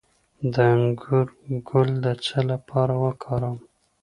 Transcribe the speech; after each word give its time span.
د 0.53 0.55
انګور 0.73 1.27
ګل 1.67 1.89
د 2.03 2.05
څه 2.25 2.39
لپاره 2.51 2.93
وکاروم؟ 3.03 3.57